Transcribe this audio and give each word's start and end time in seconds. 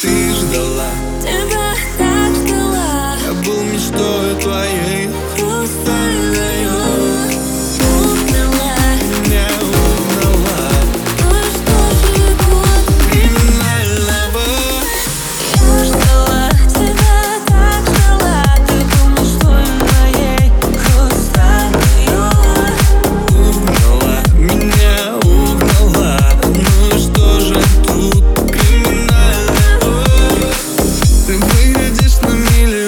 Ты 0.00 0.08
ждала 0.32 0.99
Ты 31.30 31.36
выглядишь 31.36 32.18
на 32.22 32.34
миллион 32.34 32.79